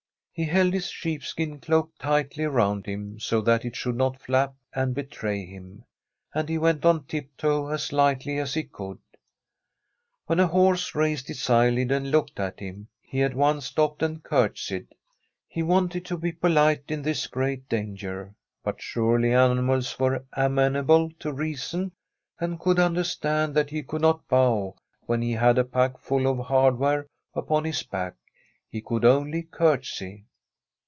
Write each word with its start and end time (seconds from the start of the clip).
He 0.33 0.45
held 0.47 0.73
his 0.73 0.89
sheepskin 0.89 1.59
cloak 1.59 1.91
tightly 1.99 2.45
around 2.45 2.87
him 2.87 3.19
so 3.19 3.41
that 3.41 3.63
it 3.63 3.75
should 3.75 3.95
not 3.97 4.19
flap 4.19 4.55
and 4.73 4.95
betray 4.95 5.45
him, 5.45 5.83
and 6.33 6.49
he 6.49 6.57
went 6.57 6.83
on 6.83 7.03
tiptoe 7.05 7.67
as 7.67 7.91
lightly 7.93 8.39
as 8.39 8.55
he 8.55 8.63
could. 8.63 8.97
When 10.25 10.39
a 10.39 10.47
horse 10.47 10.95
raised 10.95 11.29
its 11.29 11.47
eyelid 11.47 11.91
and 11.91 12.09
looked 12.09 12.39
at 12.39 12.59
him, 12.59 12.87
he 13.03 13.21
at 13.21 13.35
once 13.35 13.65
stopped 13.67 14.01
and 14.01 14.23
curtsied. 14.23 14.87
He 15.47 15.61
wanted 15.61 16.05
to 16.05 16.17
be 16.17 16.31
polite 16.31 16.85
in 16.87 17.03
this 17.03 17.27
great 17.27 17.69
danger, 17.69 18.33
but 18.63 18.81
surely 18.81 19.33
animals 19.33 19.99
were 19.99 20.25
amenable 20.33 21.11
to 21.19 21.31
reason, 21.31 21.91
and 22.39 22.59
could 22.59 22.79
understand 22.79 23.53
that 23.55 23.69
he 23.69 23.83
could 23.83 24.01
not 24.01 24.27
bow 24.29 24.75
when 25.01 25.21
he 25.21 25.33
had 25.33 25.59
a 25.59 25.65
pack 25.65 25.99
full 25.99 26.25
of 26.25 26.47
hardware 26.47 27.05
upon 27.35 27.65
his 27.65 27.83
back; 27.83 28.15
he 28.71 28.81
could 28.81 29.05
only 29.05 29.43
curtsy. 29.43 30.25